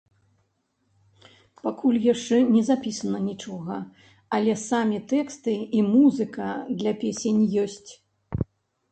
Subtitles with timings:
[1.65, 3.77] Пакуль яшчэ не запісана нічога,
[4.37, 6.47] але самі тэксты і музыка
[6.81, 7.91] для песень ёсць.